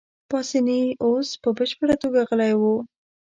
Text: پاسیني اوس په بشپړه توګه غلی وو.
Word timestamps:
پاسیني 0.29 0.81
اوس 1.05 1.27
په 1.41 1.49
بشپړه 1.57 1.95
توګه 2.03 2.21
غلی 2.29 2.53
وو. 2.61 2.75